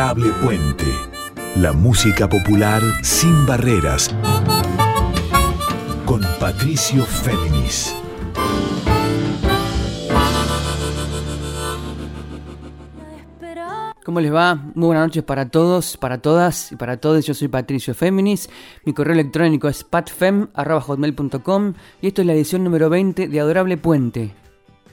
[0.00, 0.86] Adorable Puente.
[1.56, 4.08] La música popular sin barreras.
[6.06, 7.94] Con Patricio Féminis.
[14.02, 14.54] ¿Cómo les va?
[14.74, 17.26] Muy buenas noches para todos, para todas y para todos.
[17.26, 18.48] Yo soy Patricio Féminis.
[18.86, 24.34] Mi correo electrónico es patfem.hotmail.com y esto es la edición número 20 de Adorable Puente,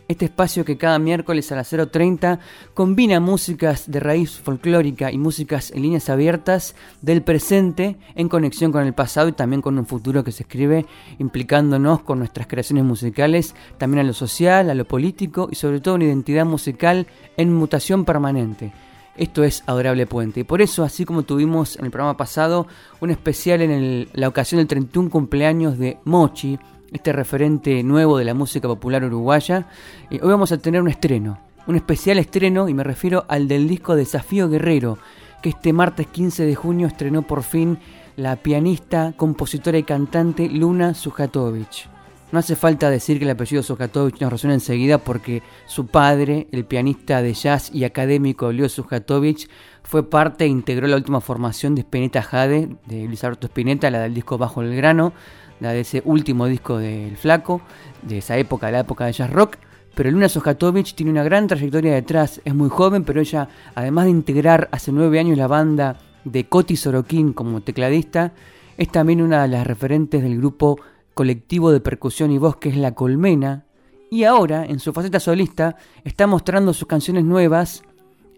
[0.08, 2.40] este espacio que cada miércoles a las 0.30
[2.74, 8.86] combina músicas de raíz folclórica y músicas en líneas abiertas del presente en conexión con
[8.86, 10.86] el pasado y también con un futuro que se escribe
[11.20, 15.96] implicándonos con nuestras creaciones musicales, también a lo social, a lo político y sobre todo
[15.96, 18.74] una identidad musical en mutación permanente.
[19.18, 20.42] Esto es Adorable Puente.
[20.42, 22.68] Y por eso, así como tuvimos en el programa pasado
[23.02, 26.60] un especial en la ocasión del 31 cumpleaños de Mochi,
[26.92, 29.68] este referente nuevo de la música popular uruguaya,
[30.10, 33.68] eh, hoy vamos a tener un estreno, un especial estreno, y me refiero al del
[33.68, 34.98] disco Desafío Guerrero,
[35.42, 37.80] que este martes 15 de junio estrenó por fin
[38.16, 41.88] la pianista, compositora y cantante Luna Sujatovich.
[42.32, 46.66] No hace falta decir que el apellido Sujatovich nos resuena enseguida porque su padre, el
[46.66, 49.48] pianista de jazz y académico Leo Sujatovich,
[49.84, 54.00] fue parte e integró la última formación de Spinetta Jade, de Luis Alberto Spinetta, la
[54.02, 55.14] del disco Bajo el Grano,
[55.60, 57.62] la de ese último disco del Flaco,
[58.02, 59.58] de esa época, la época de jazz rock.
[59.96, 64.12] Pero Luna Sojatovich tiene una gran trayectoria detrás, es muy joven, pero ella, además de
[64.12, 68.34] integrar hace nueve años la banda de Coti Sorokin como tecladista,
[68.78, 70.80] es también una de las referentes del grupo
[71.16, 73.66] colectivo de percusión y voz que es La Colmena,
[74.10, 77.84] y ahora, en su faceta solista, está mostrando sus canciones nuevas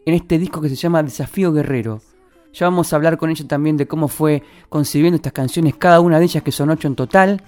[0.05, 2.01] en este disco que se llama Desafío Guerrero,
[2.53, 6.19] ya vamos a hablar con ella también de cómo fue concibiendo estas canciones, cada una
[6.19, 7.41] de ellas que son ocho en total,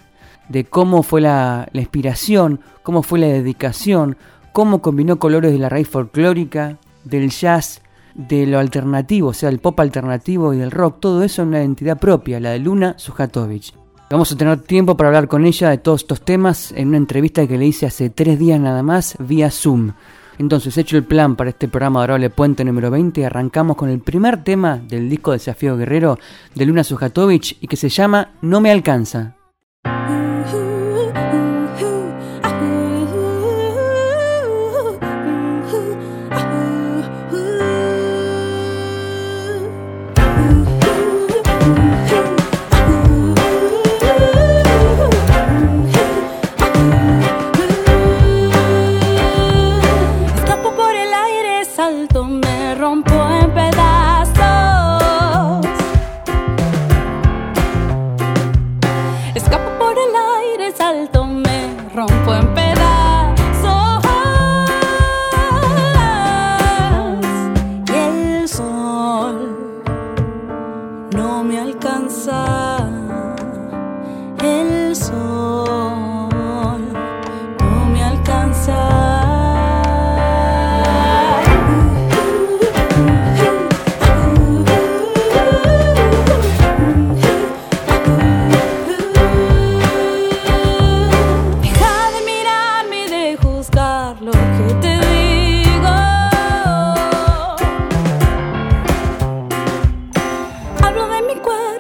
[0.50, 4.18] de cómo fue la, inspiración, cómo fue la dedicación,
[4.54, 7.82] cómo combinó colores de la raíz folclórica, del jazz,
[8.14, 11.60] de lo alternativo, o sea, el pop alternativo y del rock, todo eso en una
[11.60, 13.74] identidad propia, la de Luna Sujatovich.
[14.10, 17.48] Vamos a tener tiempo para hablar con ella de todos estos temas en una entrevista
[17.48, 19.94] que le hice hace tres días nada más vía Zoom.
[20.42, 24.44] Entonces, hecho el plan para este programa Adorable Puente número 20, arrancamos con el primer
[24.44, 26.18] tema del disco Desafío Guerrero
[26.56, 29.36] de Luna Sujatovich y que se llama No me alcanza.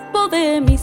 [0.01, 0.77] cuerpo de mi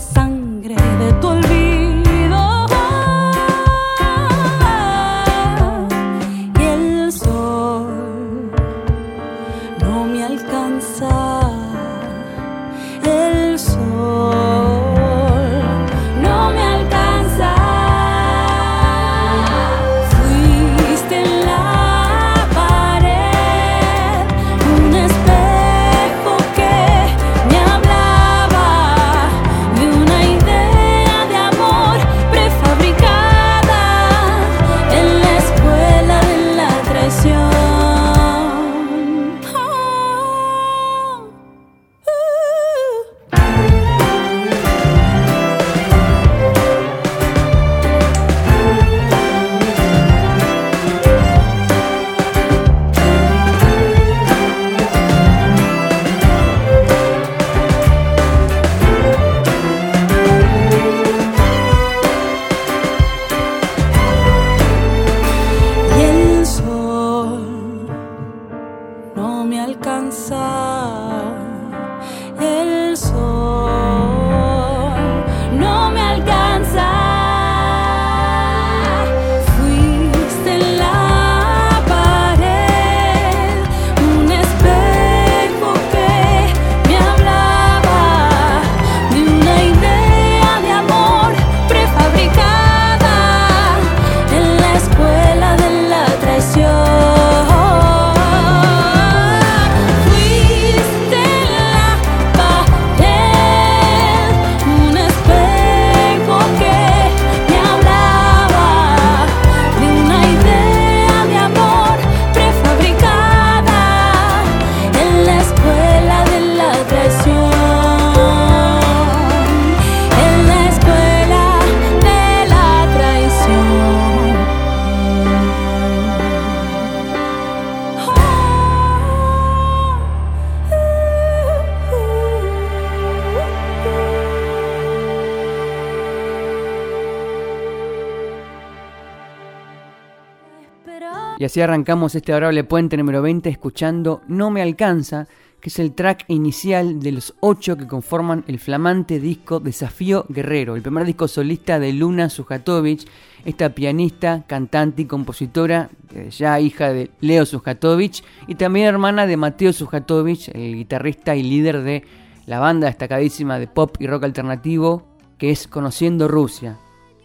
[141.48, 145.28] así arrancamos este adorable puente número 20 escuchando No me alcanza,
[145.62, 150.76] que es el track inicial de los ocho que conforman el flamante disco Desafío Guerrero,
[150.76, 153.08] el primer disco solista de Luna Sujatovic,
[153.46, 159.38] esta pianista, cantante y compositora, eh, ya hija de Leo Sujatovic y también hermana de
[159.38, 162.04] Mateo Sujatovic, el guitarrista y líder de
[162.44, 165.08] la banda destacadísima de pop y rock alternativo
[165.38, 166.76] que es Conociendo Rusia.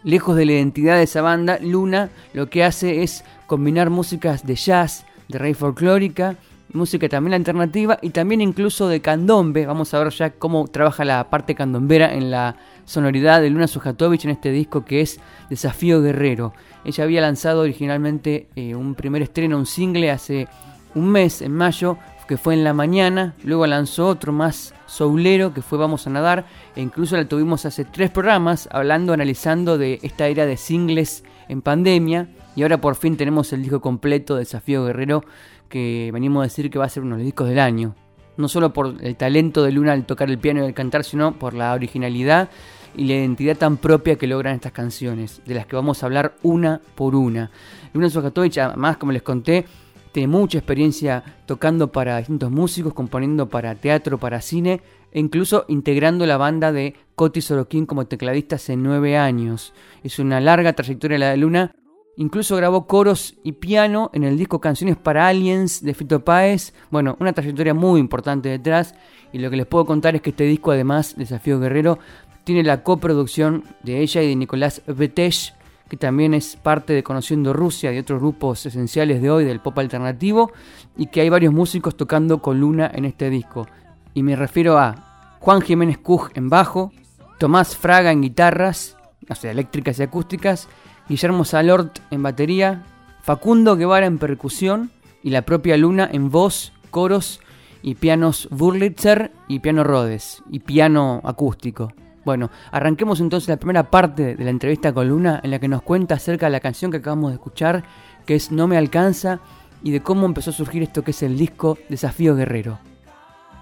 [0.03, 4.55] Lejos de la identidad de esa banda, Luna lo que hace es combinar músicas de
[4.55, 6.37] jazz, de rey folclórica
[6.73, 9.65] música también alternativa y también incluso de candombe.
[9.65, 12.55] Vamos a ver ya cómo trabaja la parte candombera en la
[12.85, 15.19] sonoridad de Luna Sujatovic en este disco que es
[15.49, 16.53] Desafío Guerrero.
[16.83, 20.47] Ella había lanzado originalmente eh, un primer estreno, un single hace
[20.95, 21.97] un mes, en mayo,
[22.27, 26.45] que fue en la mañana, luego lanzó otro más soulero que fue Vamos a Nadar,
[26.75, 31.61] e incluso la tuvimos hace tres programas hablando, analizando de esta era de singles en
[31.61, 35.23] pandemia, y ahora por fin tenemos el disco completo Desafío Guerrero
[35.67, 37.95] que venimos a decir que va a ser uno de los discos del año.
[38.37, 41.33] No solo por el talento de Luna al tocar el piano y al cantar, sino
[41.39, 42.49] por la originalidad
[42.95, 46.35] y la identidad tan propia que logran estas canciones, de las que vamos a hablar
[46.43, 47.49] una por una.
[47.93, 49.65] Luna Sojatovic, además, como les conté,
[50.13, 54.81] tiene mucha experiencia tocando para distintos músicos, componiendo para teatro, para cine,
[55.11, 59.73] e incluso integrando la banda de Coti Sorokin como tecladista hace nueve años.
[60.03, 61.75] Es una larga trayectoria la de Luna
[62.15, 66.73] Incluso grabó coros y piano en el disco Canciones para Aliens de Fito Páez.
[66.91, 68.93] Bueno, una trayectoria muy importante detrás.
[69.31, 71.97] Y lo que les puedo contar es que este disco, además, Desafío Guerrero,
[72.43, 75.55] tiene la coproducción de ella y de Nicolás Betesh,
[75.93, 79.77] que también es parte de Conociendo Rusia y otros grupos esenciales de hoy del pop
[79.77, 80.51] alternativo.
[80.97, 83.67] Y que hay varios músicos tocando con Luna en este disco.
[84.15, 86.91] Y me refiero a Juan Jiménez Cuj en bajo,
[87.37, 88.97] Tomás Fraga en guitarras,
[89.29, 90.67] o sea, eléctricas y acústicas
[91.07, 92.87] Guillermo Salort en batería,
[93.21, 94.89] Facundo Guevara en percusión
[95.21, 97.39] y la propia Luna en voz, coros
[97.83, 101.93] y pianos Burlitzer y piano Rhodes y piano acústico.
[102.25, 105.81] Bueno, arranquemos entonces la primera parte de la entrevista con Luna en la que nos
[105.81, 107.83] cuenta acerca de la canción que acabamos de escuchar,
[108.25, 109.39] que es No me alcanza,
[109.83, 112.79] y de cómo empezó a surgir esto que es el disco Desafío Guerrero.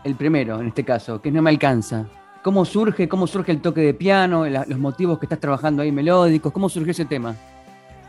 [0.03, 2.05] El primero, en este caso, que es No me alcanza.
[2.43, 6.51] ¿Cómo surge, cómo surge el toque de piano, los motivos que estás trabajando ahí melódicos?
[6.51, 7.35] ¿Cómo surgió ese tema?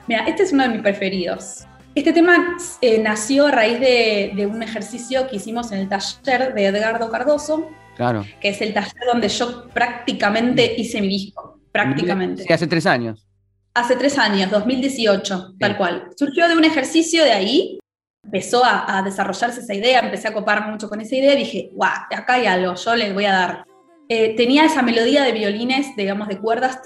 [0.06, 1.66] Mira, este es uno de mis preferidos.
[1.94, 6.66] Este tema eh, nació a raíz de, un ejercicio que hicimos en el taller de
[6.66, 7.68] Edgardo Cardoso,
[8.10, 8.26] claro.
[8.40, 12.44] que es el taller donde yo prácticamente hice mi disco, prácticamente.
[12.44, 13.26] Sí, hace tres años.
[13.74, 16.08] Hace tres años, 2018, tal cual.
[16.16, 17.78] Surgió de un ejercicio de ahí,
[18.22, 21.70] empezó a, a, desarrollarse esa idea, empecé a copar mucho con esa idea y dije,
[21.72, 23.64] guau, acá hay algo, yo le voy a dar.
[24.08, 26.80] Eh, tenía esa melodía de violines, digamos, de cuerdas,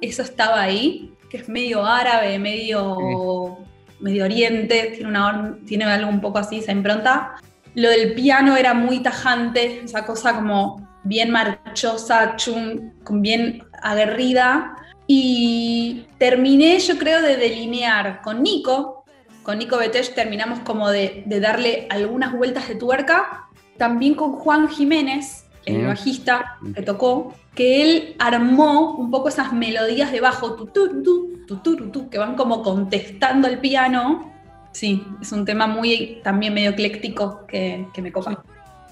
[0.00, 3.58] eso estaba ahí, que es medio árabe, medio,
[3.98, 7.34] medio oriente, tiene, una, tiene algo un poco así, esa impronta.
[7.74, 14.76] Lo del piano era muy tajante, esa cosa como bien marchosa, chum, bien aguerrida.
[15.06, 19.02] Y terminé, yo creo, de delinear con Nico,
[19.42, 23.48] con Nico Betesh terminamos como de, de darle algunas vueltas de tuerca.
[23.76, 30.12] También con Juan Jiménez, el bajista que tocó, que él armó un poco esas melodías
[30.12, 34.31] de bajo, tu, que van como contestando el piano.
[34.72, 38.42] Sí, es un tema muy también medio ecléctico que, que me copa.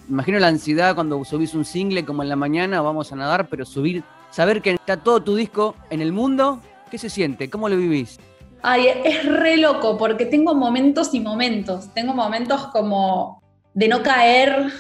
[0.09, 3.65] Imagino la ansiedad cuando subís un single como en la mañana, vamos a nadar, pero
[3.65, 6.61] subir, saber que está todo tu disco en el mundo,
[6.91, 7.49] ¿qué se siente?
[7.49, 8.19] ¿Cómo lo vivís?
[8.63, 11.93] Ay, es re loco porque tengo momentos y momentos.
[11.95, 13.41] Tengo momentos como
[13.73, 14.71] de no caer,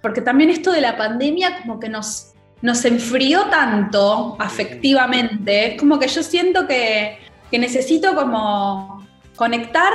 [0.00, 5.98] porque también esto de la pandemia como que nos, nos enfrió tanto afectivamente, es como
[5.98, 7.18] que yo siento que,
[7.52, 9.06] necesito como
[9.36, 9.92] conectar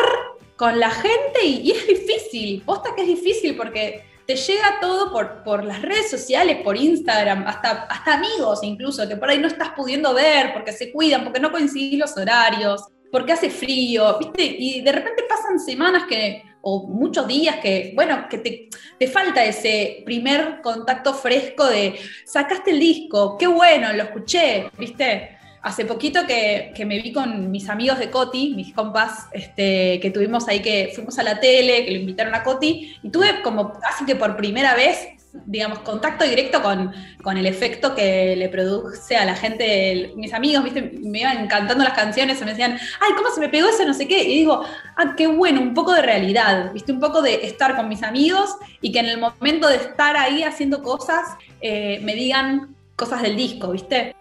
[0.57, 5.43] con la gente y, es difícil, posta que es difícil porque te llega todo por,
[5.43, 9.69] por las redes sociales, por Instagram, hasta, hasta amigos incluso, que por ahí no estás
[9.69, 14.43] pudiendo ver porque se cuidan, porque no coincidís los horarios, porque hace frío, ¿viste?
[14.43, 19.45] Y de repente pasan semanas que o muchos días que, bueno, que te, te, falta
[19.45, 25.36] ese primer contacto fresco de, sacaste el disco, qué bueno, lo escuché, ¿viste?
[25.67, 30.11] Hace poquito que, que me vi con mis amigos de Coti, mis compas, este, que
[30.11, 33.73] tuvimos ahí que fuimos a la tele, que lo invitaron a Coti, y tuve como
[33.73, 35.09] casi que por primera vez
[35.45, 40.63] digamos, contacto directo con, con, el efecto que le produce a la gente, mis amigos,
[40.63, 40.81] ¿viste?
[41.03, 43.85] me iban cantando las canciones y me decían, ay, ¿cómo se me pegó eso?
[43.85, 44.23] No sé qué.
[44.23, 44.63] Y digo,
[44.95, 46.93] ah, qué bueno, un poco de realidad, ¿viste?
[46.93, 50.43] Un poco de estar con mis amigos y que en el momento de estar ahí
[50.43, 54.15] haciendo cosas, eh, me digan cosas del disco, ¿viste?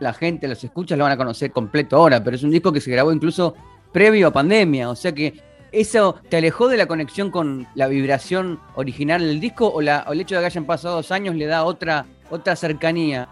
[0.00, 2.80] La gente los escucha, lo van a conocer completo ahora, pero es un disco que
[2.80, 3.54] se grabó incluso
[3.92, 8.60] previo a pandemia, o sea que ¿Eso te alejó de la conexión con la vibración
[8.76, 11.64] original del disco o, la, el hecho de que hayan pasado dos años le da
[11.64, 13.28] otra, otra cercanía?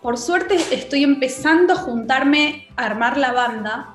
[0.00, 3.92] Por suerte estoy empezando a juntarme a armar la banda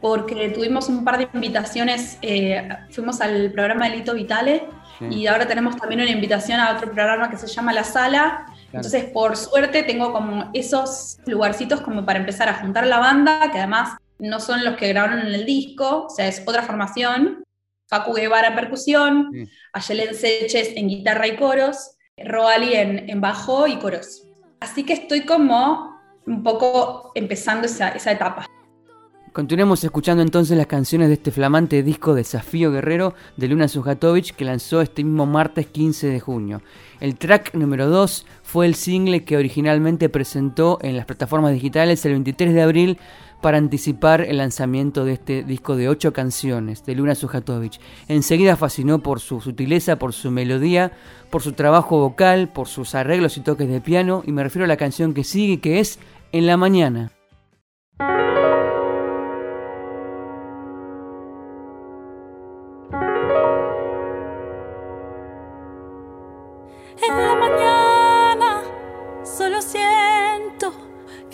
[0.00, 4.64] porque tuvimos un par de invitaciones, eh, fuimos al programa de Lito Vitale
[5.10, 8.46] y ahora tenemos también una invitación a otro programa que se llama La Sala.
[8.72, 13.58] Entonces, por suerte, tengo como esos lugarcitos como para empezar a juntar la banda, que
[13.58, 17.42] además no son los que grabaron en el disco, o sea, es otra formación.
[17.88, 23.78] Facu Guevara en percusión, Ayelen Seches en guitarra y coros, Roali en, en, bajo y
[23.78, 24.22] coros.
[24.60, 28.46] Así que estoy como un poco empezando esa, esa etapa.
[29.32, 34.44] Continuemos escuchando entonces las canciones de este flamante disco Desafío Guerrero de Luna Sujatovic que
[34.44, 36.62] lanzó este mismo martes 15 de junio.
[36.98, 42.12] El track número 2 fue el single que originalmente presentó en las plataformas digitales el
[42.12, 42.98] 23 de abril
[43.40, 47.74] para anticipar el lanzamiento de este disco de ocho canciones de Luna Sujatovic.
[48.08, 50.90] Enseguida fascinó por su sutileza, por su melodía,
[51.30, 54.68] por su trabajo vocal, por sus arreglos y toques de piano, y me refiero a
[54.68, 56.00] la canción que sigue, que es
[56.32, 57.12] En la mañana.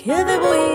[0.06, 0.65] Que debo ir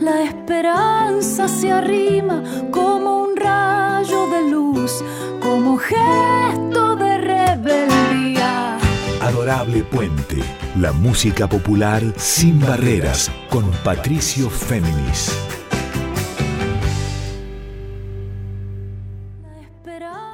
[0.00, 5.02] la esperanza se arrima como un rayo de luz,
[5.40, 8.78] como gesto de rebeldía.
[9.22, 10.42] Adorable Puente,
[10.78, 15.32] la música popular sin barreras, con Patricio Féminis.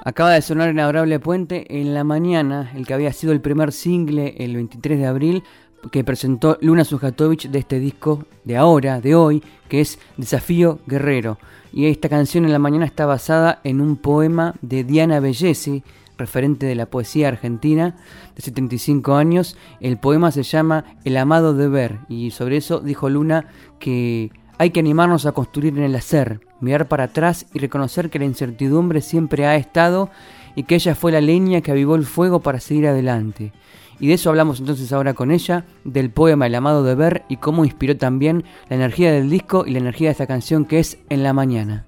[0.07, 3.73] Acaba de sonar en Adorable Puente en la mañana, el que había sido el primer
[3.73, 5.43] single el 23 de abril
[5.91, 11.39] que presentó Luna Sujatovic de este disco de ahora, de hoy, que es Desafío Guerrero.
[11.73, 15.83] Y esta canción en la mañana está basada en un poema de Diana Bellesi,
[16.17, 17.97] referente de la poesía argentina,
[18.37, 19.57] de 75 años.
[19.81, 23.49] El poema se llama El amado deber y sobre eso dijo Luna
[23.79, 28.21] que hay que animarnos a construir en el hacer, mirar para atrás y reconocer que
[28.21, 30.11] la incertidumbre siempre ha estado
[30.55, 33.53] y que ella fue la leña que avivó el fuego para seguir adelante.
[34.01, 37.65] Y de eso hablamos entonces ahora con ella, del poema El amado deber y cómo
[37.65, 41.23] inspiró también la energía del disco y la energía de esta canción que es En
[41.23, 41.85] la mañana.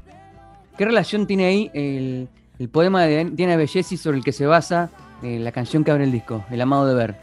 [0.79, 4.90] ¿Qué relación tiene ahí el, el poema de Diana Bellesi sobre el que se basa
[5.23, 7.16] eh, la canción que abre el disco, El amado deber?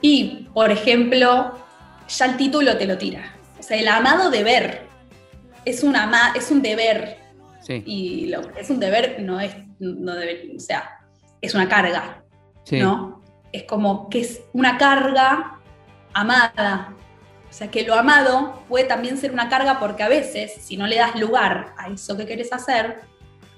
[0.00, 1.52] Y, por ejemplo,
[2.08, 3.34] ya el título te lo tira.
[3.58, 4.86] O sea, el amado deber.
[5.64, 7.18] Es, un ama- es un deber.
[7.60, 11.00] Sí, Y lo es un deber no es, no debe- o sea,
[11.42, 12.22] es una carga,
[12.64, 12.78] sí.
[12.80, 13.17] ¿no?
[13.52, 15.58] Es como que es una carga
[16.12, 16.94] amada.
[17.48, 20.86] O sea, que lo amado puede también ser una carga porque a veces, si no
[20.86, 23.00] le das lugar a eso que querés hacer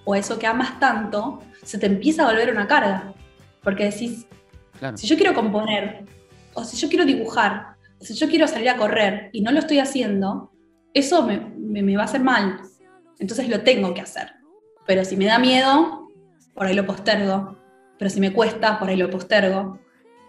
[0.05, 3.13] o a eso que amas tanto, se te empieza a volver una carga.
[3.63, 4.27] Porque decís,
[4.79, 4.97] claro.
[4.97, 6.05] si yo quiero componer,
[6.55, 9.59] o si yo quiero dibujar, o si yo quiero salir a correr y no lo
[9.59, 10.53] estoy haciendo,
[10.95, 12.61] eso me, me- me va a hacer mal.
[13.19, 14.33] Entonces lo tengo que hacer.
[14.87, 16.09] Pero si me da miedo,
[16.55, 17.57] por ahí lo postergo.
[18.01, 19.79] Pero si me cuesta, por ahí lo postergo.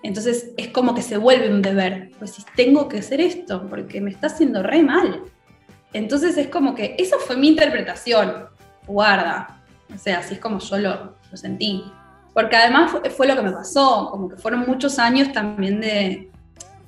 [0.03, 2.11] Entonces es como que se vuelve un deber.
[2.19, 5.23] Pues si tengo que hacer esto, porque me está haciendo re mal.
[5.93, 8.47] Entonces es como que eso fue mi interpretación.
[8.85, 9.63] Guarda.
[9.95, 11.81] O sea, así es como yo lo, lo sentí.
[12.33, 16.29] Porque además fue, fue lo que me pasó, como que fueron muchos años también de,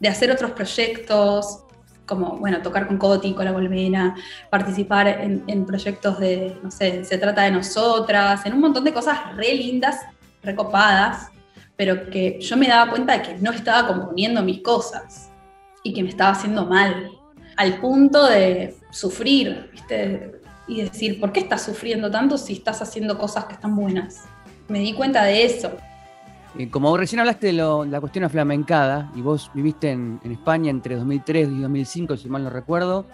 [0.01, 1.63] de hacer otros proyectos,
[2.05, 4.15] como, bueno, tocar con Coti, con La Colmena,
[4.49, 8.93] participar en, en proyectos de, no sé, Se trata de nosotras, en un montón de
[8.93, 9.97] cosas re lindas,
[10.43, 11.29] recopadas,
[11.75, 15.31] pero que yo me daba cuenta de que no estaba componiendo mis cosas
[15.83, 17.09] y que me estaba haciendo mal,
[17.57, 19.71] al punto de sufrir.
[20.65, 24.23] Y decir, ¿por qué estás sufriendo tanto si estás haciendo cosas que están buenas?
[24.69, 25.71] Me di cuenta de eso.
[26.57, 31.49] Eh, como recién hablaste de la cuestión aflamencada, y vos viviste en, España entre 2003
[31.49, 33.05] y 2005, si mal no recuerdo,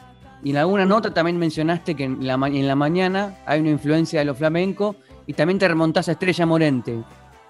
[0.43, 4.19] y en alguna nota también mencionaste que en la, en la mañana hay una influencia
[4.19, 6.97] de lo flamenco, y también te remontás a Estrella Morente.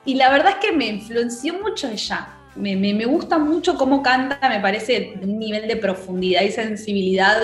[0.09, 2.27] Y la verdad es que me influenció mucho ella.
[2.55, 6.51] Me, me- me gusta mucho cómo canta, me parece de un nivel de profundidad y
[6.51, 7.37] sensibilidad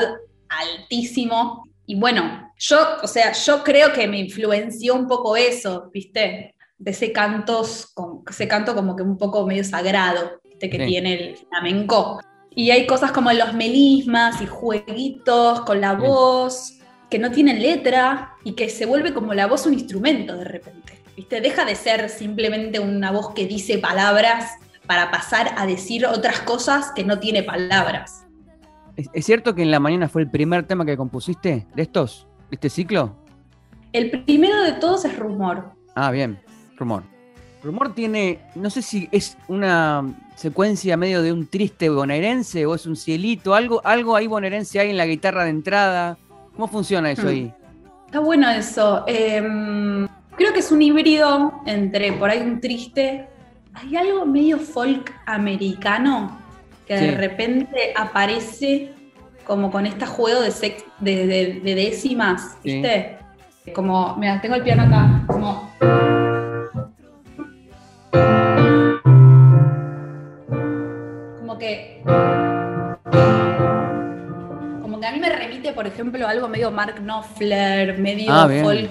[0.50, 1.64] altísimo.
[1.86, 6.56] Y bueno, yo, o sea, yo creo que me influenció un poco eso, ¿viste?
[6.80, 7.94] De ese cantos,
[8.28, 10.68] ese canto como que un poco medio sagrado, ¿viste?
[10.68, 10.86] Que Sí.
[10.88, 12.20] tiene el flamenco.
[12.50, 15.98] Y hay cosas como los melismas y jueguitos con la Sí.
[16.02, 16.74] voz,
[17.12, 20.95] que no tienen letra y que se vuelve como la voz un instrumento de repente.
[21.16, 21.42] ¿Viste?
[21.42, 24.54] Deja de ser simplemente una voz que dice palabras
[24.86, 28.26] para pasar a decir otras cosas que no tiene palabras.
[28.96, 32.28] ¿Es, es cierto que en la mañana fue el primer tema que compusiste de estos,
[32.50, 33.16] de este ciclo?
[33.94, 35.72] El primero de todos es rumor.
[35.96, 36.40] Ah, bien,
[36.78, 37.04] rumor.
[37.64, 40.04] Rumor tiene, no sé si es una
[40.36, 44.92] secuencia medio de un triste bonaerense o es un cielito, algo, algo ahí bonaerense hay
[44.92, 46.18] en la guitarra de entrada.
[46.54, 47.28] ¿Cómo funciona eso Hmm.
[47.30, 47.54] ahí?
[48.06, 49.04] Está bueno eso.
[49.08, 53.28] Em, creo que es un híbrido entre por ahí un triste.
[53.74, 56.38] Hay algo medio folk americano
[56.88, 57.06] que Sí.
[57.06, 58.92] de repente aparece
[59.46, 62.74] como con este juego de, sex- de, de- de décimas, Sí.
[62.82, 63.18] ¿viste?
[63.74, 65.70] Como, mira, tengo el piano acá, como.
[71.40, 72.02] Como que.
[74.82, 78.50] Como que a mí me remite, por ejemplo, a algo medio Mark Knopfler, medio Ah,
[78.64, 78.90] folk,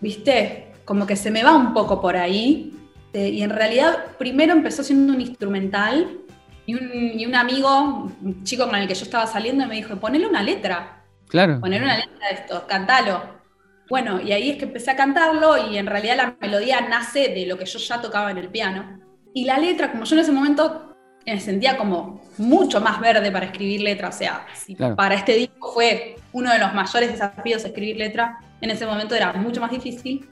[0.00, 0.61] ¿viste?
[0.84, 2.72] Como que se me va un poco por ahí.
[3.12, 6.18] Eh, y en realidad, primero empezó siendo un instrumental.
[6.64, 9.96] Y un, y un amigo, un chico con el que yo estaba saliendo, me dijo:
[9.96, 11.60] ponele una letra Claro.
[11.60, 13.42] poner una letra de esto, cantalo.
[13.88, 17.46] Bueno, y ahí es que empecé a cantarlo y en realidad la melodía nace de
[17.46, 19.00] lo que yo ya tocaba en el piano.
[19.34, 20.94] Y la letra, como yo en ese momento
[21.26, 24.94] me sentía como mucho más verde para escribir letra, o sea, si Claro.
[24.96, 29.32] para este disco fue uno de los mayores desafíos escribir letra, en ese momento era
[29.34, 30.28] mucho más difícil.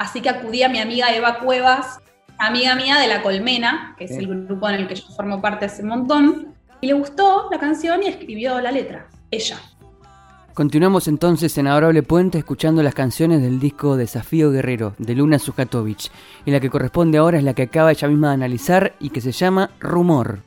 [0.00, 2.00] Así que acudí a mi amiga Eva Cuevas,
[2.38, 5.66] amiga mía de La Colmena, que es el grupo en el que yo formo parte
[5.66, 9.58] hace un montón, y le gustó la canción y escribió la letra, ella.
[10.54, 16.10] Continuamos entonces en Adorable Puente escuchando las canciones del disco Desafío Guerrero de Luna Sujatovic.
[16.46, 19.20] Y la que corresponde ahora es la que acaba ella misma de analizar y que
[19.20, 20.38] se llama Rumor.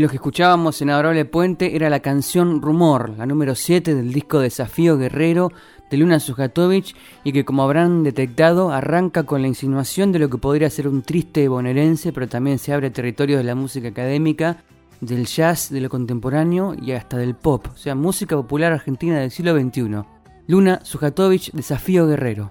[0.00, 4.14] Y lo que escuchábamos en Adorable Puente era la canción Rumor, la número 7 del
[4.14, 5.52] disco Desafío Guerrero
[5.90, 10.38] de Luna Sujatovic y que como habrán detectado arranca con la insinuación de lo que
[10.38, 14.64] podría ser un triste bonaerense, pero también se abre territorio de la música académica,
[15.02, 19.30] del jazz, de lo contemporáneo y hasta del pop, o sea, música popular argentina del
[19.30, 20.02] siglo XXI.
[20.46, 22.50] Luna Sujatovic, Desafío Guerrero.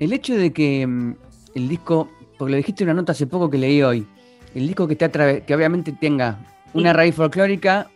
[0.00, 1.14] El hecho de que mm,
[1.54, 4.04] el disco, porque lo dijiste en una nota hace poco que leí hoy,
[4.56, 6.40] el disco que, te que obviamente tenga
[6.74, 7.88] una raíz folclórica,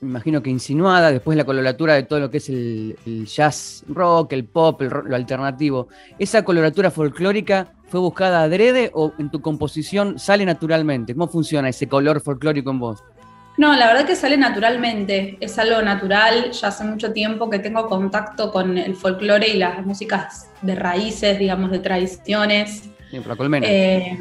[0.00, 4.32] me imagino que insinuada, después la coloratura de todo lo que es el, jazz rock,
[4.32, 5.88] el pop, lo alternativo.
[6.18, 11.14] ¿Esa coloratura folclórica fue buscada adrede o en tu composición sale naturalmente?
[11.14, 13.02] ¿Cómo funciona ese color folclórico en vos?
[13.56, 17.88] No, la verdad que sale naturalmente, es algo natural, ya hace mucho tiempo que tengo
[17.88, 22.88] contacto con el folclore y las músicas de raíces, digamos, de tradiciones.
[23.10, 23.66] por la colmena.
[23.68, 24.16] Eh,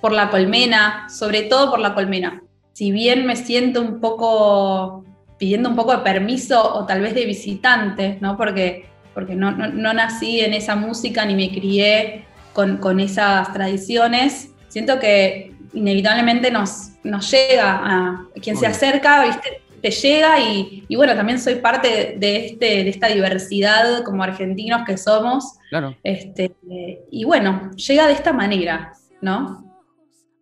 [0.00, 2.42] por la colmena, sobre todo por la colmena
[2.74, 5.04] si bien me siento un poco
[5.38, 8.36] pidiendo un poco de permiso o tal vez de visitante, ¿no?
[8.36, 15.54] Porque, porque no, nací en esa música ni me crié con, esas tradiciones, siento que
[15.72, 19.62] inevitablemente nos, nos llega a quien se acerca, ¿viste?
[19.80, 24.96] te llega y, bueno, también soy parte de, este, de esta diversidad como argentinos que
[24.96, 25.58] somos.
[25.68, 25.94] Claro.
[26.02, 26.52] Este,
[27.10, 29.63] y bueno, llega de esta manera ¿no?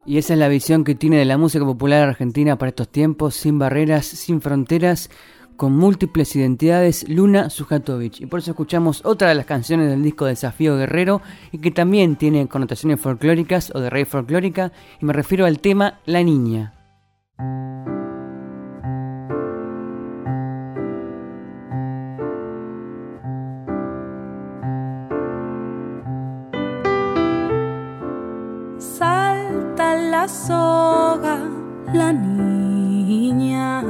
[0.05, 3.37] Y esa es la visión que tiene de la música popular argentina para estos tiempos,
[3.37, 5.11] sin barreras, sin fronteras,
[5.57, 8.21] con múltiples identidades, Luna Sujatovic.
[8.21, 12.17] Y por eso escuchamos otra de las canciones del disco Desafío Guerrero y que también
[12.17, 16.75] tiene connotaciones folclóricas o de rey folclórica, y me refiero al tema La Niña.
[30.47, 31.39] Soga,
[31.93, 33.83] la niña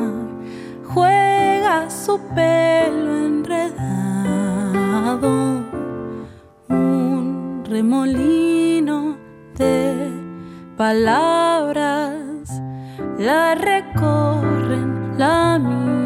[0.84, 4.02] juega su pelo enredado,
[6.68, 9.16] un remolino
[9.56, 10.12] de
[10.76, 12.60] palabras
[13.18, 16.01] la recorren, la.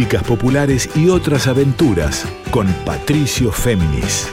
[0.00, 4.32] Músicas populares y otras aventuras con Patricio Féminis.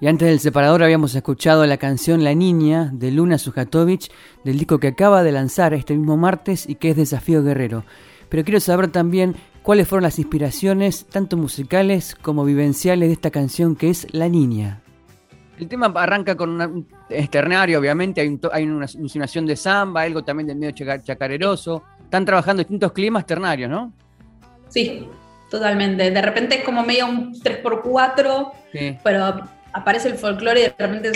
[0.00, 4.10] Y antes del separador habíamos escuchado la canción La Niña de Luna Sujatovic
[4.42, 7.84] del disco que acaba de lanzar este mismo martes y que es Desafío Guerrero.
[8.28, 13.76] Pero quiero saber también cuáles fueron las inspiraciones, tanto musicales como vivenciales, de esta canción
[13.76, 14.82] que es La Niña.
[15.60, 20.02] El tema arranca con una- un externario, obviamente, hay, un hay una insinuación de samba,
[20.02, 21.84] algo también del medio chaca- chacareroso.
[22.02, 23.92] Están trabajando distintos climas ternarios, ¿no?
[24.68, 25.06] Sí,
[25.50, 26.10] totalmente.
[26.10, 28.96] De repente es como medio un 3x4, Sí.
[29.04, 29.42] pero
[29.72, 31.12] aparece el folclore y de repente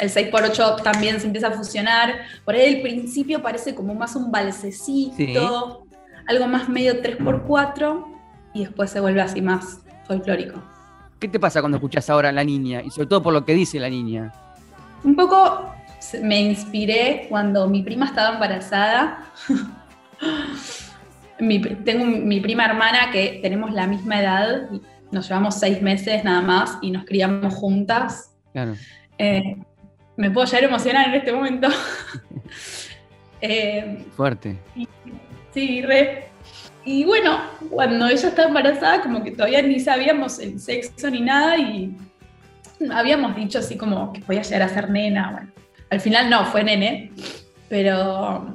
[0.00, 2.14] el 6x8 también se empieza a fusionar.
[2.44, 5.86] Por ahí el principio parece como más un balsecito,
[6.26, 8.06] algo más medio 3x4
[8.54, 10.60] y después se vuelve así más folclórico.
[11.22, 12.82] ¿Qué te pasa cuando escuchas ahora La Niña?
[12.82, 14.32] Y sobre todo por lo que dice La Niña.
[15.04, 15.72] Un poco
[16.20, 19.30] me inspiré cuando mi prima estaba embarazada.
[21.38, 24.68] Mi tengo mi prima hermana que tenemos la misma edad,
[25.10, 28.32] nos llevamos seis meses nada más y nos criamos juntas.
[28.52, 28.74] Claro.
[29.18, 29.56] Eh,
[30.16, 31.68] me puedo llegar a emocionar en este momento.
[33.44, 34.56] Eh, Fuerte.
[35.52, 36.31] Sí, re.
[36.84, 37.38] Y bueno,
[37.70, 41.94] cuando ella estaba embarazada, como que todavía ni sabíamos el sexo ni nada y
[42.92, 45.30] habíamos dicho así como que podía llegar a ser nena.
[45.30, 45.52] Bueno,
[45.90, 47.12] al final no, fue nene,
[47.68, 48.46] pero,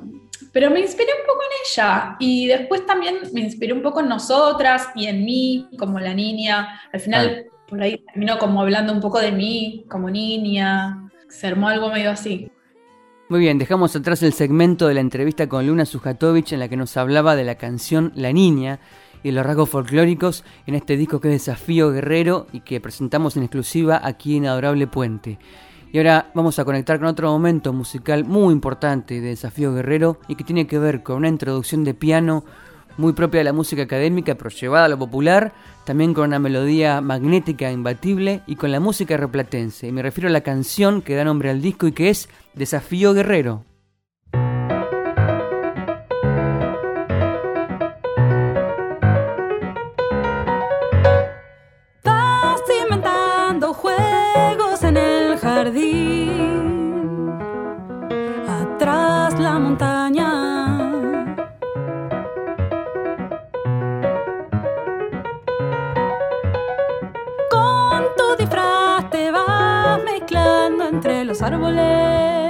[0.52, 4.10] pero me inspiré un poco en ella y después también me inspiré un poco en
[4.10, 6.82] nosotras y en mí como la niña.
[6.92, 11.70] Al final por ahí terminó como hablando un poco de mí como niña, se armó
[11.70, 12.50] algo medio así.
[13.30, 16.78] Muy bien, dejamos atrás el segmento de la entrevista con Luna Sujatovich en la que
[16.78, 18.80] nos hablaba de la canción La Niña
[19.22, 23.44] y los rasgos folclóricos en este disco que es Desafío Guerrero y que presentamos en
[23.44, 25.40] exclusiva aquí en Adorable Puente.
[25.92, 30.36] Y ahora vamos a conectar con otro momento musical muy importante de Desafío Guerrero y
[30.36, 32.46] que tiene que ver con una introducción de piano
[32.98, 35.54] muy propia de la música académica pero llevada a lo popular,
[35.86, 39.88] también con una melodía magnética imbatible y con la música replatense.
[39.88, 43.14] Y me refiero a la canción que da nombre al disco y que es Desafío
[43.14, 43.64] Guerrero.
[53.74, 57.30] Juegos en el jardín.
[58.48, 60.07] Atrás la montaña.
[71.42, 72.47] Entre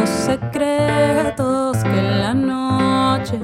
[0.00, 3.38] los secretos que la noche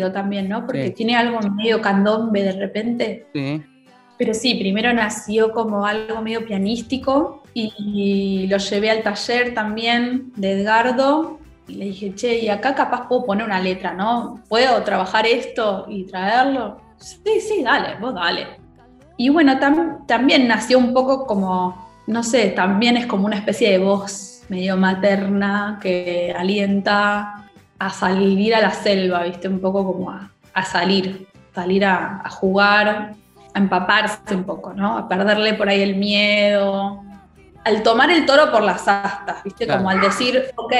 [0.00, 0.66] híbrido también, ¿no?
[0.66, 0.94] Porque Sí.
[0.94, 3.26] tiene algo medio candombe de repente.
[3.34, 3.62] Sí.
[4.18, 10.52] Pero sí, primero nació como algo medio pianístico y lo llevé al taller también de
[10.60, 14.40] Edgardo y le dije, che, y acá capaz puedo poner una letra, ¿no?
[14.48, 16.80] ¿Puedo trabajar esto y traerlo?
[16.98, 18.46] sí, sí, dale, vos dale.
[19.16, 19.58] Y bueno,
[20.06, 24.76] también nació un poco como, no sé, también es como una especie de voz medio
[24.76, 27.39] materna que alienta
[27.80, 29.48] a salir a la selva, ¿viste?
[29.48, 33.14] Un poco como a, salir, salir a, jugar,
[33.54, 34.98] a empaparse un poco, ¿no?
[34.98, 37.02] A perderle por ahí el miedo,
[37.64, 39.66] al tomar el toro por las astas, ¿viste?
[39.66, 40.74] Como al decir, ok,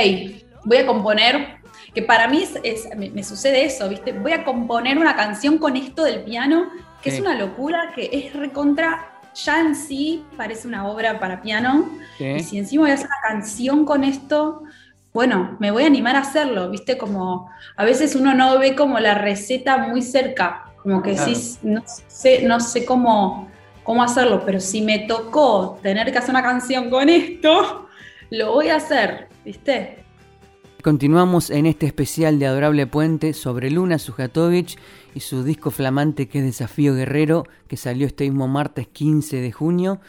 [0.67, 1.61] voy a componer,
[1.95, 4.13] que para mí es, me, sucede eso, ¿viste?
[4.13, 6.69] Voy a componer una canción con esto del piano,
[7.03, 11.89] que es una locura, que es recontra, ya en sí parece una obra para piano,
[12.19, 14.65] y si encima voy a hacer una canción con esto,
[15.13, 16.97] bueno, me voy a animar a hacerlo, ¿viste?
[16.97, 21.83] Como a veces uno no ve como la receta muy cerca, como que sí, no
[21.87, 23.49] sé, no sé cómo,
[23.83, 27.89] cómo hacerlo, pero si me tocó tener que hacer una canción con esto,
[28.31, 29.97] lo voy a hacer, ¿viste?
[30.83, 34.79] Continuamos en este especial de Adorable Puente sobre Luna Sujatovich
[35.15, 39.53] y su disco flamante que es Desafío Guerrero, que salió este mismo martes 15 de
[39.53, 40.01] junio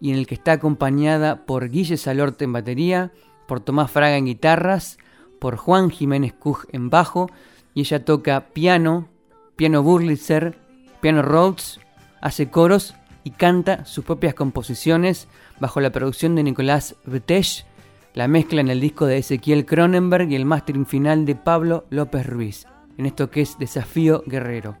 [0.00, 3.12] y en el que está acompañada por Guille Salorte en batería,
[3.46, 4.98] por Tomás Fraga en guitarras,
[5.38, 7.30] por Juan Jiménez Cuj en bajo,
[7.74, 9.08] y ella toca piano,
[9.56, 10.56] piano Burlitzer,
[11.00, 11.80] piano Rhodes,
[12.20, 15.28] hace coros y canta sus propias composiciones
[15.60, 17.66] bajo la producción de Nicolás Betesh,
[18.14, 22.26] la mezcla en el disco de Ezequiel Cronenberg y el mastering final de Pablo López
[22.26, 22.66] Ruiz,
[22.96, 24.76] en esto que es Desafío Guerrero.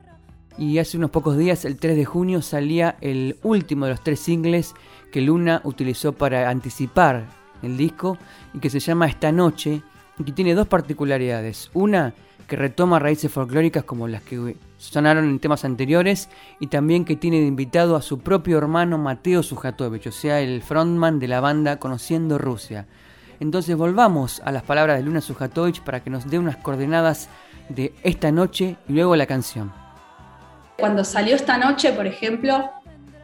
[0.56, 4.20] Y hace unos pocos días, el 3 de junio, salía el último de los tres
[4.20, 4.74] singles
[5.10, 7.26] que Luna utilizó para anticipar
[7.62, 8.18] el disco
[8.52, 9.82] y que se llama Esta Noche
[10.18, 11.70] y que tiene dos particularidades.
[11.74, 12.14] Una,
[12.46, 16.28] que retoma raíces folclóricas como las que sonaron en temas anteriores
[16.60, 20.62] y también que tiene de invitado a su propio hermano Mateo Sujatovich, o sea, el
[20.62, 22.86] frontman de la banda Conociendo Rusia.
[23.40, 27.28] Entonces volvamos a las palabras de Luna Sujatovich para que nos dé unas coordenadas
[27.68, 29.72] de esta noche y luego la canción.
[30.78, 32.70] Cuando salió esta noche, por ejemplo,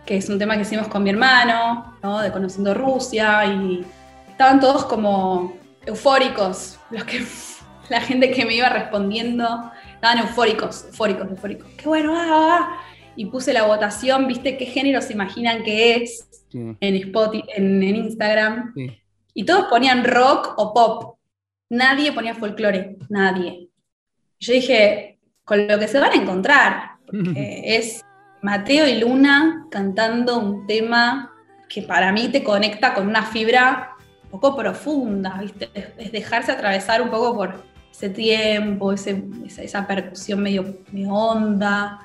[0.06, 3.84] que es un tema que hicimos con mi hermano, de Conociendo Rusia, y
[4.40, 5.52] estaban todos como
[5.84, 7.22] eufóricos, los que,
[7.90, 11.68] la gente que me iba respondiendo, estaban eufóricos, eufóricos, eufóricos.
[11.76, 12.16] ¡Qué bueno!
[12.16, 12.80] Ah, ah, ah".
[13.16, 18.72] Y puse la votación, ¿viste qué género se imaginan que es en, Spotify, en, Instagram?
[19.34, 21.18] Y todos ponían rock o pop.
[21.68, 23.68] Nadie ponía folclore, nadie.
[24.38, 26.92] Yo dije, con lo que se van a encontrar,
[27.36, 28.02] es
[28.40, 31.30] Mateo y Luna cantando un tema
[31.68, 33.89] que para mí te conecta con una fibra
[34.30, 35.70] poco profunda, ¿viste?
[35.98, 40.78] Es dejarse atravesar un poco por ese tiempo, esa, percusión medio,
[41.08, 42.00] honda.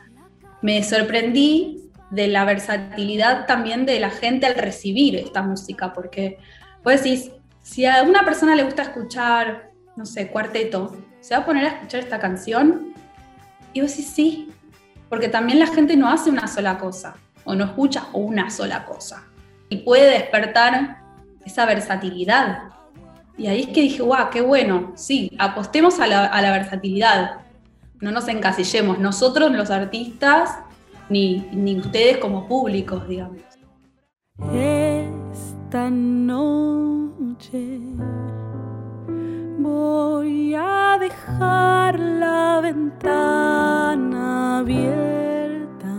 [0.61, 6.37] Me sorprendí de la versatilidad también de la gente al recibir esta música, porque
[6.83, 11.45] vos decís, si a una persona le gusta escuchar, no sé, cuarteto, ¿se va a
[11.45, 12.93] poner a escuchar esta canción?
[13.73, 14.49] Y vos decís, sí,
[15.09, 19.23] porque también la gente no hace una sola cosa, o no escucha una sola cosa.
[19.69, 21.04] Y puede despertar
[21.45, 22.69] esa versatilidad.
[23.37, 27.41] Y ahí es que dije, guau, qué bueno, sí, apostemos a la, versatilidad,
[27.99, 30.57] no nos encasillemos, nosotros los artistas,
[31.09, 33.37] ni, ni ustedes como públicos, digamos.
[34.53, 37.79] Esta noche
[39.59, 45.95] voy a dejar la ventana abierta.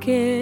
[0.00, 0.35] Que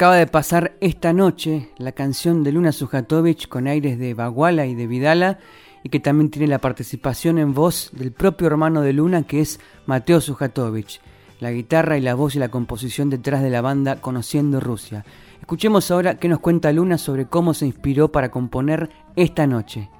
[0.00, 4.74] Acaba de pasar esta noche la canción de Luna Sujatovich con aires de Baguala y
[4.74, 5.38] de Vidala
[5.82, 9.60] y que también tiene la participación en voz del propio hermano de Luna que es
[9.84, 11.02] Mateo Sujatovich,
[11.38, 15.04] la guitarra y la voz y la composición detrás de la banda Conociendo Rusia.
[15.38, 19.90] Escuchemos ahora qué nos cuenta Luna sobre cómo se inspiró para componer esta noche.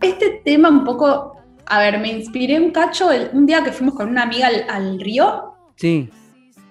[0.00, 1.36] Este tema un poco,
[1.66, 5.56] a ver, me inspiré un cacho un día que fuimos con una amiga al, río.
[5.74, 6.08] Sí.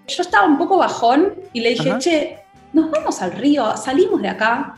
[0.07, 2.40] Yo estaba un poco bajón y le dije, che,
[2.73, 4.75] nos vamos al río, salimos de acá.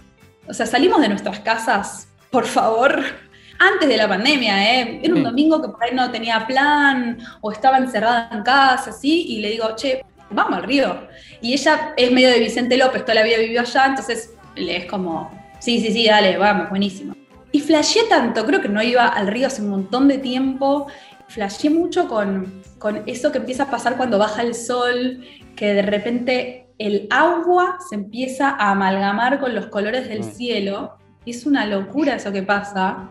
[0.48, 3.02] O sea, salimos de nuestras casas, por favor
[3.60, 5.00] antes de la pandemia, ¿eh?
[5.04, 9.26] Era un domingo que por ahí no tenía plan o estaba encerrada en casa, así,
[9.30, 11.08] y le digo, che, vamos al río.
[11.41, 14.86] Y ella es medio de Vicente López, toda la vida vivió allá, entonces le es
[14.86, 17.16] como, sí, sí, sí, dale, vamos, buenísimo.
[17.52, 20.88] Y flasheé tanto, creo que no iba al río hace un montón de tiempo,
[21.28, 25.24] flasheé mucho con, con eso que empieza a pasar cuando baja el sol,
[25.56, 30.23] que de repente el agua se empieza a amalgamar con los colores del mm.
[30.23, 30.97] cielo.
[31.25, 33.09] Es una locura eso que pasa.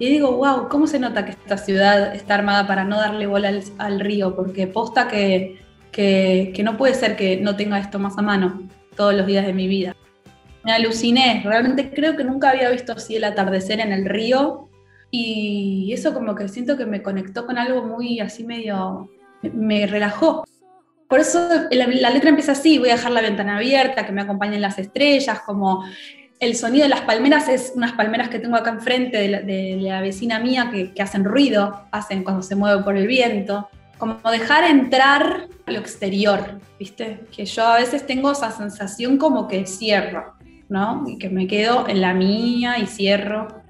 [0.00, 3.52] Y digo, wow, ¿cómo se nota que esta ciudad está armada para no darle bola
[3.78, 4.34] al, río?
[4.34, 5.60] Porque posta que,
[5.92, 9.52] que, no puede ser que no tenga esto más a mano todos los días de
[9.52, 9.94] mi vida.
[10.64, 14.68] Me aluciné, realmente creo que nunca había visto así el atardecer en el río
[15.12, 19.08] y eso como que siento que me conectó con algo muy así medio,
[19.42, 20.44] me relajó.
[21.12, 24.62] Por eso la, letra empieza así, voy a dejar la ventana abierta, que me acompañen
[24.62, 25.84] las estrellas, como
[26.40, 30.38] el sonido de las palmeras es unas palmeras que tengo acá enfrente de la, vecina
[30.38, 33.68] mía que, hacen ruido, hacen cuando se mueve por el viento.
[33.98, 37.20] Como dejar entrar lo exterior, ¿viste?
[37.30, 40.32] Que yo a veces tengo esa sensación como que cierro,
[40.70, 41.04] ¿no?
[41.06, 43.61] Y que me quedo en la mía y cierro.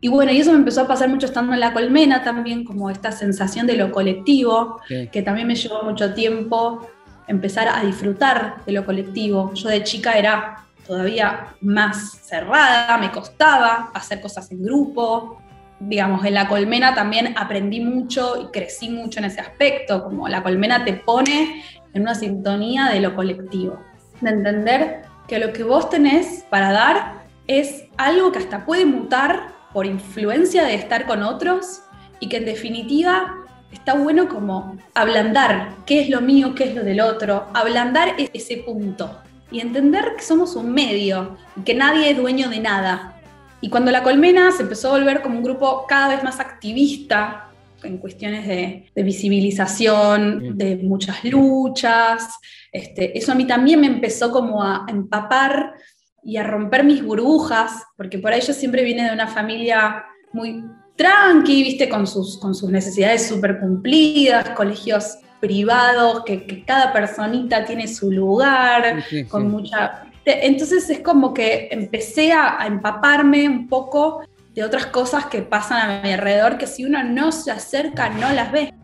[0.00, 2.90] Y bueno, y eso me empezó a pasar mucho estando en la colmena también, como
[2.90, 6.88] esta sensación de lo colectivo, que también me llevó mucho tiempo
[7.26, 9.52] empezar a disfrutar de lo colectivo.
[9.54, 15.40] Yo de chica era todavía más cerrada, me costaba hacer cosas en grupo.
[15.78, 20.42] Digamos, en la colmena también aprendí mucho y crecí mucho en ese aspecto, como la
[20.42, 23.78] colmena te pone en una sintonía de lo colectivo,
[24.20, 29.59] de entender que lo que vos tenés para dar es algo que hasta puede mutar
[29.72, 31.82] por influencia de estar con otros
[32.18, 33.36] y que en definitiva
[33.72, 38.30] está bueno como ablandar qué es lo mío, qué es lo del otro, ablandar e-,
[38.32, 43.16] ese punto y entender que somos un medio que nadie es dueño de nada.
[43.60, 47.48] Y cuando la colmena se empezó a volver como un grupo cada vez más activista
[47.82, 52.38] en cuestiones de, visibilización, de muchas luchas,
[52.72, 55.74] este, eso a mí también me empezó como a empapar
[56.22, 60.64] y a romper mis burbujas, porque por ahí yo siempre vine de una familia muy
[60.96, 67.88] tranqui, viste, con sus, con sus necesidades súper cumplidas, colegios privados, que, cada personita tiene
[67.88, 70.04] su lugar, con mucha...
[70.24, 74.22] Entonces es como que empecé a, empaparme un poco
[74.54, 78.30] de otras cosas que pasan a mi alrededor, que si uno no se acerca no
[78.32, 78.74] las ve.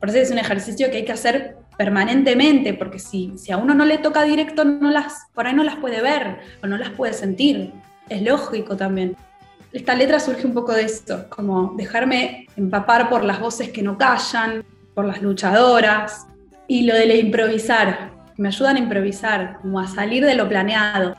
[0.00, 3.72] Por eso es un ejercicio que hay que hacer permanentemente, porque si, si a uno
[3.72, 6.90] no le toca directo, no las, por ahí no las puede ver o no las
[6.90, 7.72] puede sentir.
[8.10, 9.16] Es lógico también.
[9.72, 13.96] Esta letra surge un poco de esto, como dejarme empapar por las voces que no
[13.96, 14.64] callan,
[14.94, 16.26] por las luchadoras
[16.66, 21.16] y lo de improvisar, me ayudan a improvisar, como a salir de lo planeado.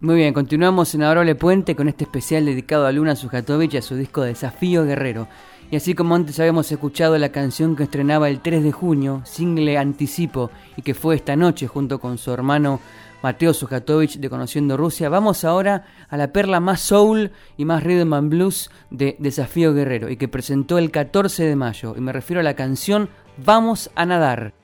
[0.00, 3.82] Muy bien, continuamos en Adorable Puente con este especial dedicado a Luna Sujatovich y a
[3.82, 5.28] su disco Desafío Guerrero.
[5.70, 9.78] Y así como antes habíamos escuchado la canción que estrenaba el 3 de junio, single
[9.78, 12.80] Anticipo, y que fue esta noche junto con su hermano
[13.22, 15.08] Mateo Sujatovich de Conociendo Rusia.
[15.08, 20.10] Vamos ahora a la perla más soul y más rhythm and blues de Desafío Guerrero
[20.10, 21.94] y que presentó el 14 de mayo.
[21.96, 24.59] Y me refiero a la canción Vamos a nadar.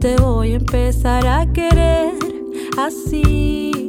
[0.00, 2.14] Te voy a empezar a querer
[2.78, 3.79] así.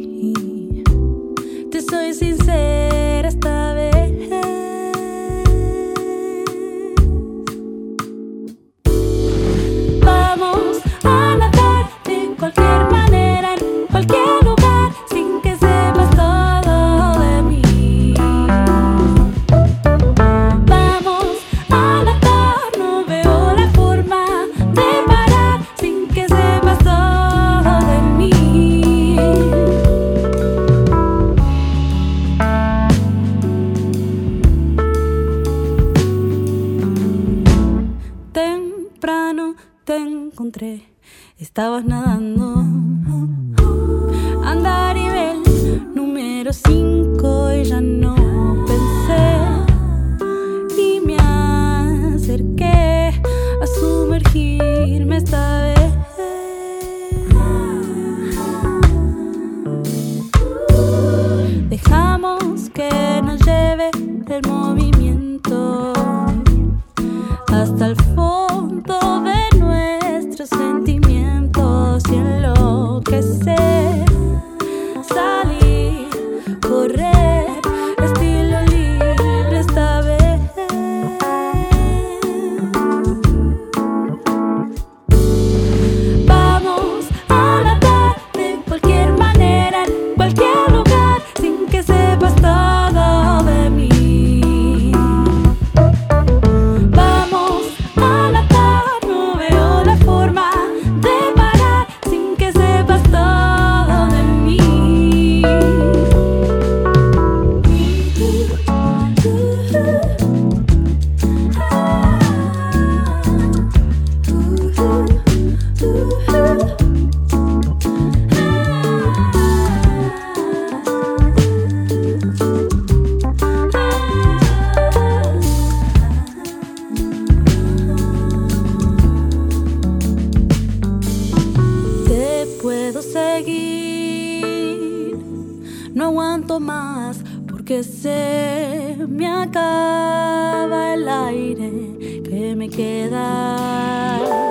[136.60, 144.51] Más porque se me acaba el aire que me queda.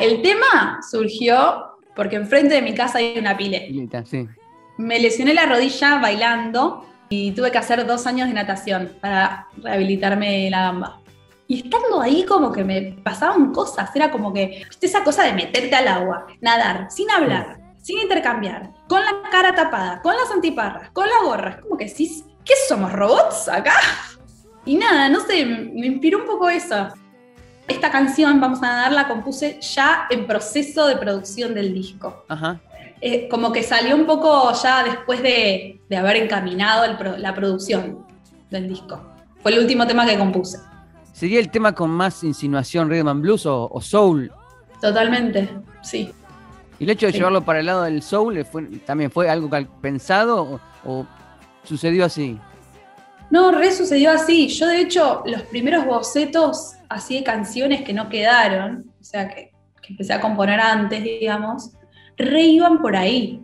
[0.00, 4.04] El tema surgió porque enfrente de mi casa hay una pileta.
[4.04, 4.26] Sí.
[4.76, 10.48] Me lesioné la rodilla bailando y tuve que hacer dos años de natación para rehabilitarme
[10.50, 11.00] la gamba.
[11.46, 15.32] Y estando ahí como que me pasaban cosas, era como que, viste, esa cosa de
[15.32, 20.90] meterte al agua, nadar, sin hablar, sin intercambiar, con la cara tapada, con las antiparras,
[20.90, 23.74] con la gorra, es como que decís, ¿qué somos robots acá?
[24.66, 26.88] Y nada, no sé, me inspiró un poco eso.
[27.68, 32.60] Esta canción, Vamos a nadar, la compuse ya en proceso de producción del disco Ajá.
[33.00, 38.06] eh, como que salió un poco ya después de, de haber encaminado el la producción
[38.50, 39.00] del disco.
[39.42, 40.58] Fue el último tema que compuse.
[41.12, 44.32] ¿Sería el tema con más insinuación rhythm and blues o, o soul?
[44.80, 45.48] Totalmente,
[45.82, 46.10] sí.
[46.78, 47.18] ¿Y el hecho de Sí.
[47.18, 49.50] llevarlo para el lado del soul eh, fue- también fue algo
[49.82, 50.60] pensado o,
[50.90, 51.06] o
[51.64, 52.38] sucedió así?
[53.30, 54.48] No, re sucedió así.
[54.48, 59.52] Yo, de hecho, los primeros bocetos así de canciones que no quedaron, o sea, que,
[59.82, 61.72] que empecé a componer antes, digamos,
[62.16, 63.42] re iban por ahí.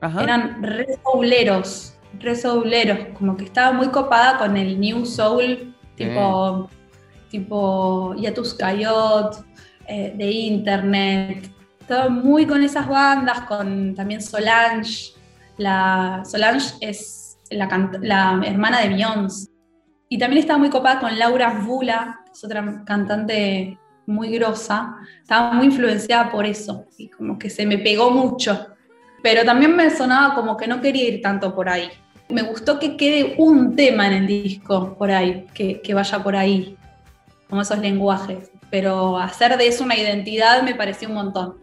[0.00, 0.22] Ajá.
[0.22, 6.68] Eran re souleros, re souleros, como que estaba muy copada con el New Soul, tipo,
[7.30, 9.38] tipo Yatus Coyote,
[9.86, 11.50] eh, de Internet.
[11.80, 15.12] Estaba muy con esas bandas, con también Solange.
[15.58, 19.50] La, Solange es la, hermana de Beyoncé.
[20.08, 24.96] Y también estaba muy copada con Laura Vula, que es otra cantante muy grosa.
[25.20, 26.86] Estaba muy influenciada por eso.
[26.96, 28.76] Y como que se me pegó mucho
[29.26, 31.88] pero también me sonaba como que no quería ir tanto por ahí.
[32.28, 36.36] Me gustó que quede un tema en el disco por ahí, que, que vaya por
[36.36, 36.76] ahí,
[37.50, 38.52] como esos lenguajes.
[38.70, 41.56] Pero hacer de eso una identidad me pareció un montón.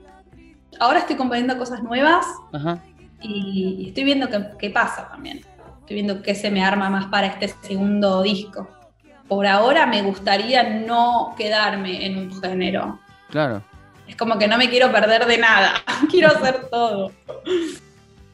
[0.77, 2.79] Ahora estoy componiendo cosas nuevas Ajá.
[3.21, 4.27] y, y estoy viendo
[4.59, 5.39] qué pasa también.
[5.84, 8.69] Estoy viendo qué se me arma más para este segundo disco.
[9.27, 12.99] Por ahora me gustaría no quedarme en un género.
[13.29, 13.61] Claro.
[14.07, 15.73] Es como que no me quiero perder de nada.
[16.09, 17.11] quiero hacer todo.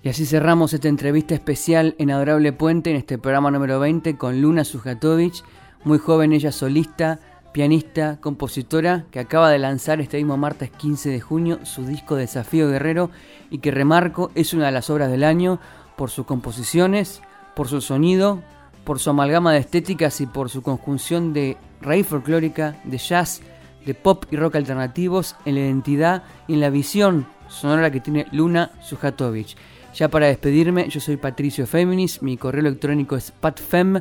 [0.03, 4.39] Y así cerramos esta entrevista especial en Adorable Puente en este programa número 20 con
[4.43, 5.43] Luna Sujatovic,
[5.83, 7.19] muy joven ella solista,
[7.51, 12.69] pianista, compositora, que acaba de lanzar este mismo martes 15 de junio su disco Desafío
[12.69, 13.09] Guerrero
[13.49, 15.59] y que remarco es una de las obras del año
[15.95, 17.23] por sus composiciones,
[17.59, 18.39] por su sonido,
[18.85, 23.41] por su amalgama de estéticas y por su conjunción de raíz folclórica, de jazz,
[23.85, 28.27] de pop y rock alternativos en la identidad y en la visión sonora que tiene
[28.31, 29.57] Luna Sujatovic.
[29.93, 33.97] Ya para despedirme, yo soy Patricio Féminis, mi correo electrónico es patfem.com.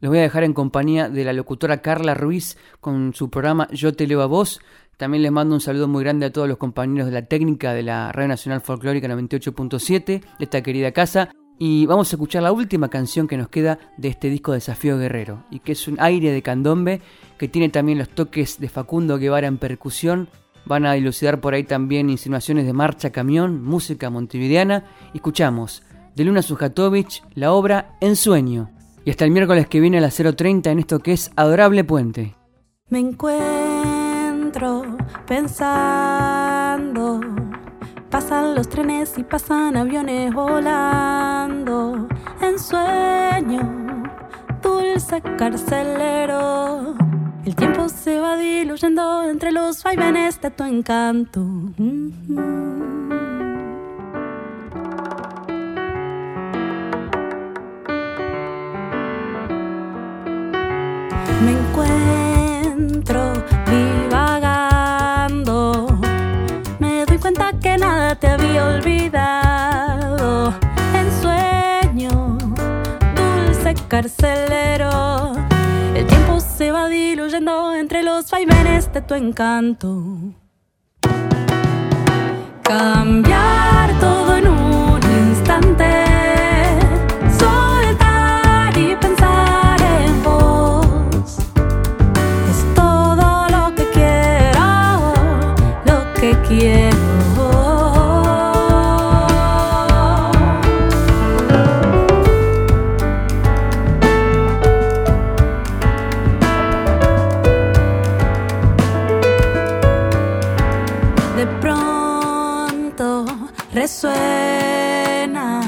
[0.00, 3.92] Les voy a dejar en compañía de la locutora Carla Ruiz con su programa Yo
[3.92, 4.62] te leo a vos,
[4.96, 7.82] También les mando un saludo muy grande a todos los compañeros de la técnica de
[7.82, 11.28] la Radio Nacional Folclórica 98.7, de esta querida casa.
[11.58, 15.44] Y vamos a escuchar la última canción que nos queda de este disco Desafío Guerrero,
[15.50, 17.00] y que es un aire de candombe
[17.36, 20.28] que tiene también los toques de Facundo Guevara en percusión.
[20.66, 24.84] Van a dilucidar por ahí también insinuaciones de marcha camión, música montevideana.
[25.14, 25.82] Escuchamos
[26.14, 28.70] de Luna Sujatovic la obra En Sueño.
[29.04, 32.34] Y hasta el miércoles que viene a las 0.30 en esto que es Adorable Puente.
[32.90, 34.84] Me encuentro
[35.26, 37.20] pensando.
[38.10, 42.08] Pasan los trenes y pasan aviones volando.
[42.40, 44.04] En sueño,
[44.62, 46.94] dulce carcelero.
[47.44, 51.40] El tiempo se va diluyendo entre los vaivenes de tu encanto.
[61.44, 63.32] Me encuentro
[68.20, 70.54] te había olvidado.
[70.94, 72.38] En sueño,
[73.16, 75.32] dulce carcelero.
[75.94, 80.04] El tiempo se va diluyendo entre los vaivenes de tu encanto.
[82.62, 86.07] Cambiar todo en un instante.
[113.88, 115.62] Resuena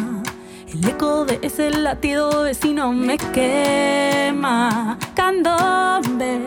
[0.68, 4.99] el eco de ese latido vecino me quema.
[5.14, 6.47] Candombe,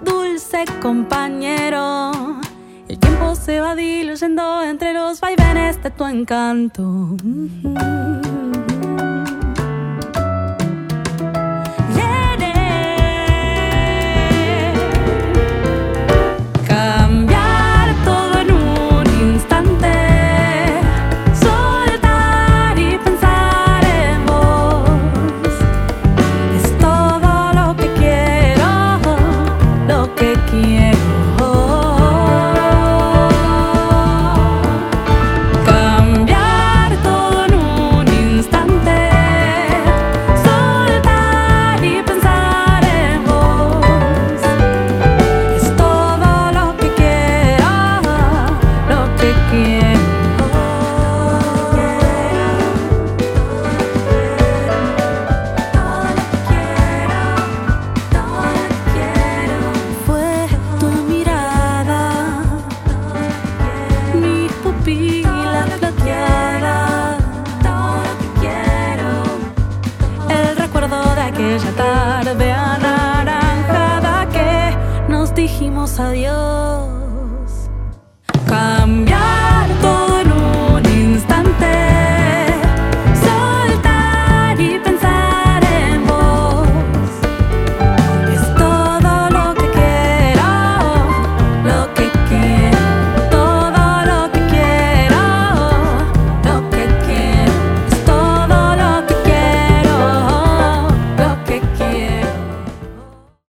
[0.00, 2.12] dulce compañero.
[2.88, 7.16] El tiempo se va diluyendo entre los vaivenes de tu encanto.